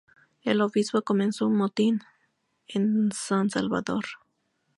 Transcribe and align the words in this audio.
El 0.41 0.61
obispo 0.61 1.03
comenzó 1.03 1.45
un 1.45 1.55
motín 1.57 2.01
en 2.65 3.11
San 3.11 3.51
Salvador. 3.51 4.03